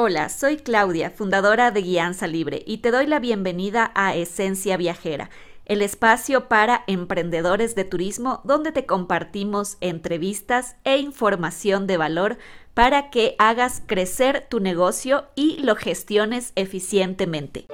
Hola, 0.00 0.28
soy 0.28 0.58
Claudia, 0.58 1.10
fundadora 1.10 1.72
de 1.72 1.82
Guianza 1.82 2.28
Libre, 2.28 2.62
y 2.64 2.78
te 2.78 2.92
doy 2.92 3.08
la 3.08 3.18
bienvenida 3.18 3.90
a 3.96 4.14
Esencia 4.14 4.76
Viajera, 4.76 5.28
el 5.66 5.82
espacio 5.82 6.46
para 6.46 6.84
emprendedores 6.86 7.74
de 7.74 7.82
turismo 7.82 8.40
donde 8.44 8.70
te 8.70 8.86
compartimos 8.86 9.76
entrevistas 9.80 10.76
e 10.84 10.98
información 10.98 11.88
de 11.88 11.96
valor 11.96 12.38
para 12.74 13.10
que 13.10 13.34
hagas 13.40 13.82
crecer 13.86 14.46
tu 14.48 14.60
negocio 14.60 15.24
y 15.34 15.60
lo 15.64 15.74
gestiones 15.74 16.52
eficientemente. 16.54 17.66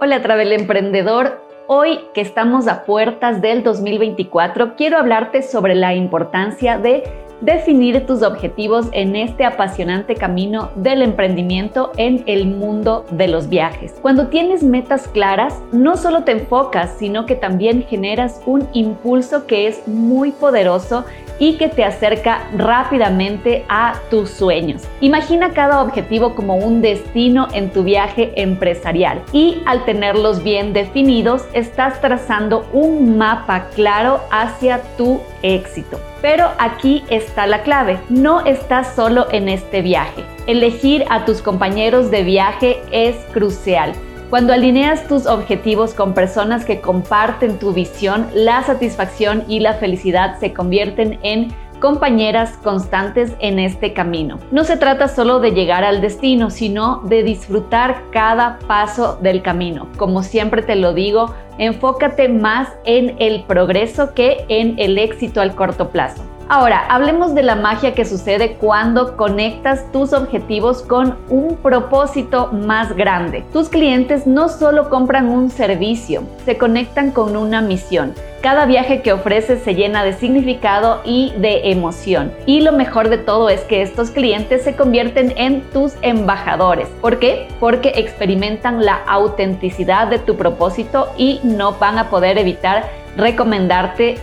Hola, 0.00 0.20
Travel 0.20 0.50
Emprendedor. 0.50 1.40
Hoy 1.68 2.00
que 2.12 2.22
estamos 2.22 2.66
a 2.66 2.86
puertas 2.86 3.40
del 3.40 3.62
2024, 3.62 4.74
quiero 4.74 4.98
hablarte 4.98 5.42
sobre 5.42 5.76
la 5.76 5.94
importancia 5.94 6.76
de 6.76 7.04
definir 7.40 8.06
tus 8.06 8.22
objetivos 8.22 8.86
en 8.92 9.16
este 9.16 9.44
apasionante 9.44 10.14
camino 10.14 10.70
del 10.76 11.02
emprendimiento 11.02 11.92
en 11.96 12.24
el 12.26 12.46
mundo 12.46 13.04
de 13.10 13.28
los 13.28 13.48
viajes. 13.48 13.94
Cuando 14.02 14.28
tienes 14.28 14.62
metas 14.62 15.08
claras, 15.08 15.54
no 15.72 15.96
solo 15.96 16.24
te 16.24 16.32
enfocas, 16.32 16.96
sino 16.98 17.26
que 17.26 17.34
también 17.34 17.84
generas 17.84 18.40
un 18.46 18.68
impulso 18.72 19.46
que 19.46 19.68
es 19.68 19.86
muy 19.86 20.32
poderoso 20.32 21.04
y 21.38 21.56
que 21.56 21.68
te 21.68 21.84
acerca 21.84 22.42
rápidamente 22.56 23.64
a 23.68 23.94
tus 24.10 24.30
sueños. 24.30 24.82
Imagina 25.00 25.52
cada 25.52 25.82
objetivo 25.82 26.34
como 26.34 26.56
un 26.56 26.82
destino 26.82 27.48
en 27.52 27.70
tu 27.70 27.84
viaje 27.84 28.32
empresarial 28.36 29.22
y 29.32 29.62
al 29.66 29.84
tenerlos 29.84 30.42
bien 30.42 30.72
definidos 30.72 31.44
estás 31.52 32.00
trazando 32.00 32.66
un 32.72 33.18
mapa 33.18 33.68
claro 33.74 34.20
hacia 34.30 34.82
tu 34.96 35.20
éxito. 35.42 36.00
Pero 36.20 36.50
aquí 36.58 37.04
está 37.10 37.46
la 37.46 37.62
clave, 37.62 37.98
no 38.08 38.44
estás 38.44 38.94
solo 38.94 39.26
en 39.30 39.48
este 39.48 39.82
viaje. 39.82 40.24
Elegir 40.46 41.04
a 41.10 41.24
tus 41.24 41.42
compañeros 41.42 42.10
de 42.10 42.24
viaje 42.24 42.82
es 42.90 43.16
crucial. 43.32 43.92
Cuando 44.30 44.52
alineas 44.52 45.08
tus 45.08 45.24
objetivos 45.26 45.94
con 45.94 46.12
personas 46.12 46.66
que 46.66 46.82
comparten 46.82 47.58
tu 47.58 47.72
visión, 47.72 48.26
la 48.34 48.62
satisfacción 48.62 49.42
y 49.48 49.60
la 49.60 49.72
felicidad 49.72 50.38
se 50.38 50.52
convierten 50.52 51.18
en 51.22 51.48
compañeras 51.80 52.58
constantes 52.62 53.32
en 53.38 53.58
este 53.58 53.94
camino. 53.94 54.38
No 54.50 54.64
se 54.64 54.76
trata 54.76 55.08
solo 55.08 55.40
de 55.40 55.52
llegar 55.52 55.82
al 55.82 56.02
destino, 56.02 56.50
sino 56.50 57.00
de 57.04 57.22
disfrutar 57.22 58.02
cada 58.10 58.58
paso 58.66 59.16
del 59.22 59.40
camino. 59.40 59.88
Como 59.96 60.22
siempre 60.22 60.60
te 60.60 60.76
lo 60.76 60.92
digo, 60.92 61.34
enfócate 61.56 62.28
más 62.28 62.68
en 62.84 63.16
el 63.20 63.44
progreso 63.44 64.12
que 64.12 64.44
en 64.48 64.78
el 64.78 64.98
éxito 64.98 65.40
al 65.40 65.54
corto 65.54 65.88
plazo. 65.88 66.22
Ahora, 66.50 66.86
hablemos 66.88 67.34
de 67.34 67.42
la 67.42 67.56
magia 67.56 67.92
que 67.94 68.06
sucede 68.06 68.54
cuando 68.54 69.18
conectas 69.18 69.92
tus 69.92 70.14
objetivos 70.14 70.80
con 70.80 71.18
un 71.28 71.56
propósito 71.56 72.50
más 72.52 72.96
grande. 72.96 73.44
Tus 73.52 73.68
clientes 73.68 74.26
no 74.26 74.48
solo 74.48 74.88
compran 74.88 75.28
un 75.28 75.50
servicio, 75.50 76.22
se 76.46 76.56
conectan 76.56 77.10
con 77.10 77.36
una 77.36 77.60
misión. 77.60 78.14
Cada 78.40 78.64
viaje 78.64 79.02
que 79.02 79.12
ofreces 79.12 79.62
se 79.62 79.74
llena 79.74 80.04
de 80.04 80.14
significado 80.14 81.02
y 81.04 81.34
de 81.36 81.70
emoción. 81.70 82.32
Y 82.46 82.62
lo 82.62 82.72
mejor 82.72 83.10
de 83.10 83.18
todo 83.18 83.50
es 83.50 83.60
que 83.62 83.82
estos 83.82 84.10
clientes 84.10 84.62
se 84.64 84.74
convierten 84.74 85.34
en 85.36 85.60
tus 85.70 85.96
embajadores. 86.00 86.88
¿Por 87.02 87.18
qué? 87.18 87.48
Porque 87.60 87.92
experimentan 87.96 88.86
la 88.86 89.02
autenticidad 89.06 90.06
de 90.06 90.18
tu 90.18 90.36
propósito 90.36 91.08
y 91.18 91.40
no 91.42 91.72
van 91.72 91.98
a 91.98 92.08
poder 92.08 92.38
evitar 92.38 92.88
recomendarte 93.18 94.16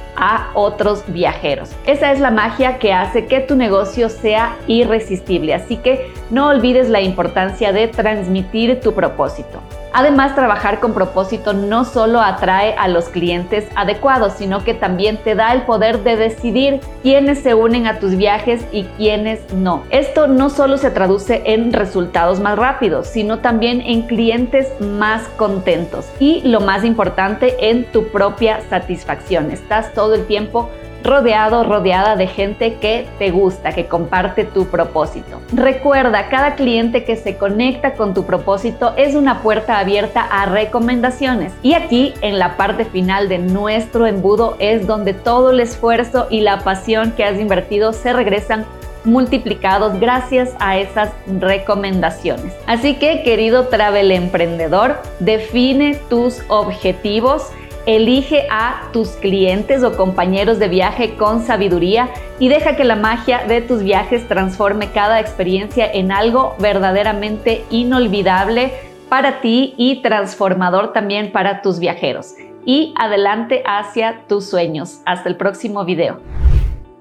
otros 0.53 1.03
viajeros. 1.07 1.71
Esa 1.85 2.11
es 2.11 2.19
la 2.19 2.31
magia 2.31 2.77
que 2.79 2.93
hace 2.93 3.25
que 3.25 3.39
tu 3.39 3.55
negocio 3.55 4.09
sea 4.09 4.55
irresistible, 4.67 5.53
así 5.53 5.77
que 5.77 6.11
no 6.29 6.47
olvides 6.49 6.89
la 6.89 7.01
importancia 7.01 7.71
de 7.71 7.87
transmitir 7.87 8.79
tu 8.79 8.93
propósito. 8.93 9.61
Además, 9.97 10.35
trabajar 10.35 10.81
con 10.81 10.93
propósito 10.93 11.53
no 11.53 11.85
solo 11.85 12.19
atrae 12.19 12.75
a 12.77 12.89
los 12.89 13.07
clientes 13.07 13.65
adecuados, 13.77 14.33
sino 14.33 14.61
que 14.61 14.73
también 14.73 15.15
te 15.15 15.35
da 15.35 15.53
el 15.53 15.61
poder 15.61 16.03
de 16.03 16.17
decidir 16.17 16.81
quiénes 17.01 17.39
se 17.39 17.53
unen 17.53 17.87
a 17.87 17.97
tus 17.99 18.17
viajes 18.17 18.65
y 18.73 18.83
quiénes 18.97 19.53
no. 19.53 19.83
Esto 19.91 20.27
no 20.27 20.49
solo 20.49 20.75
se 20.75 20.91
traduce 20.91 21.43
en 21.45 21.71
resultados 21.71 22.41
más 22.41 22.59
rápidos, 22.59 23.07
sino 23.07 23.39
también 23.39 23.79
en 23.79 24.01
clientes 24.01 24.67
más 24.81 25.29
contentos 25.37 26.09
y 26.19 26.41
lo 26.41 26.59
más 26.59 26.83
importante, 26.83 27.69
en 27.69 27.89
tu 27.93 28.07
propia 28.09 28.59
satisfacción. 28.69 29.49
Estás 29.49 29.93
todo 29.93 30.13
el 30.15 30.25
tiempo 30.25 30.69
rodeado, 31.05 31.63
rodeada 31.63 32.15
de 32.15 32.27
gente 32.27 32.75
que 32.75 33.07
te 33.19 33.31
gusta, 33.31 33.71
que 33.71 33.85
comparte 33.85 34.43
tu 34.43 34.65
propósito. 34.65 35.39
Recuerda, 35.53 36.27
cada 36.29 36.55
cliente 36.55 37.05
que 37.05 37.15
se 37.15 37.37
conecta 37.37 37.93
con 37.93 38.13
tu 38.13 38.25
propósito 38.25 38.93
es 38.97 39.15
una 39.15 39.41
puerta 39.41 39.79
abierta 39.79 40.21
a 40.21 40.45
recomendaciones. 40.47 41.53
Y 41.61 41.75
aquí, 41.75 42.13
en 42.21 42.39
la 42.39 42.57
parte 42.57 42.85
final 42.85 43.29
de 43.29 43.37
nuestro 43.37 44.07
embudo, 44.07 44.57
es 44.59 44.87
donde 44.87 45.13
todo 45.13 45.51
el 45.51 45.59
esfuerzo 45.59 46.27
y 46.29 46.41
la 46.41 46.59
pasión 46.59 47.11
que 47.11 47.23
has 47.23 47.39
invertido 47.39 47.93
se 47.93 48.11
regresan 48.11 48.65
multiplicados 49.05 49.99
gracias 49.99 50.55
a 50.59 50.77
esas 50.77 51.11
recomendaciones. 51.39 52.53
Así 52.65 52.95
que, 52.95 53.21
querido 53.23 53.67
travel 53.67 54.11
emprendedor, 54.11 54.97
define 55.19 55.95
tus 56.09 56.41
objetivos 56.47 57.51
Elige 57.85 58.47
a 58.49 58.89
tus 58.93 59.09
clientes 59.09 59.83
o 59.83 59.95
compañeros 59.95 60.57
de 60.57 60.67
viaje 60.67 61.15
con 61.17 61.43
sabiduría 61.43 62.09
y 62.39 62.49
deja 62.49 62.75
que 62.75 62.83
la 62.83 62.95
magia 62.95 63.45
de 63.47 63.61
tus 63.61 63.83
viajes 63.83 64.27
transforme 64.27 64.89
cada 64.89 65.19
experiencia 65.19 65.91
en 65.91 66.11
algo 66.11 66.55
verdaderamente 66.57 67.63
inolvidable 67.69 68.73
para 69.07 69.39
ti 69.39 69.75
y 69.77 70.01
transformador 70.01 70.93
también 70.93 71.31
para 71.31 71.61
tus 71.61 71.77
viajeros. 71.77 72.33
Y 72.65 72.95
adelante 72.97 73.61
hacia 73.67 74.21
tus 74.27 74.49
sueños. 74.49 75.01
Hasta 75.05 75.29
el 75.29 75.35
próximo 75.35 75.85
video. 75.85 76.17